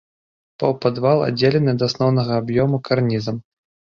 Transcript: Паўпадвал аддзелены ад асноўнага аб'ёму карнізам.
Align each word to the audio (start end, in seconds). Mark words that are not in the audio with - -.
Паўпадвал 0.61 1.21
аддзелены 1.27 1.69
ад 1.75 1.81
асноўнага 1.91 2.41
аб'ёму 2.45 2.81
карнізам. 2.89 3.37